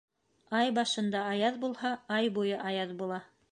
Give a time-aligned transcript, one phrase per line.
[0.59, 3.25] Ай башында аяҙ булһа, ай буйы аяҙ була.